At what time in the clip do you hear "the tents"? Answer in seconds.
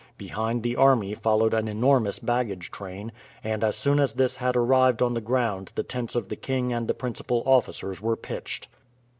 5.75-6.15